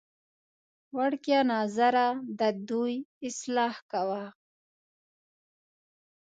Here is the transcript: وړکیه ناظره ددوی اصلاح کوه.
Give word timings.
وړکیه 0.97 1.39
ناظره 1.51 2.05
ددوی 2.39 2.95
اصلاح 3.27 3.75
کوه. 3.91 4.23